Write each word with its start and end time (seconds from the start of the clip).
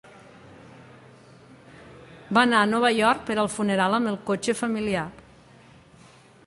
Va 2.37 2.43
anar 2.43 2.63
a 2.63 2.71
Nova 2.73 2.91
York 3.01 3.23
per 3.29 3.37
al 3.43 3.51
funeral 3.59 3.99
amb 4.01 4.13
el 4.15 4.19
cotxe 4.33 4.59
familiar. 4.65 5.07